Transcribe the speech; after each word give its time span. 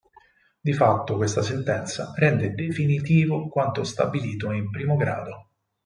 Di 0.59 0.73
fatto 0.73 1.15
questa 1.15 1.43
sentenza 1.43 2.11
rende 2.15 2.55
definitivo 2.55 3.47
quanto 3.49 3.83
stabilito 3.83 4.51
in 4.51 4.71
primo 4.71 4.95
grado. 4.97 5.49